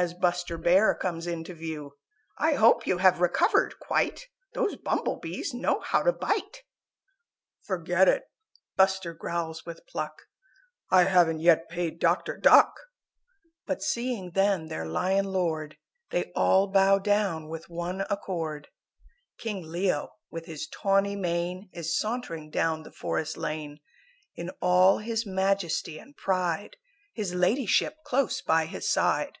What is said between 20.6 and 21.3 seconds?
tawny